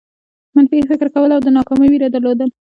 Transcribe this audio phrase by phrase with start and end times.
[0.55, 2.49] منفي فکر کول او د ناکامۍ وېره درلودل.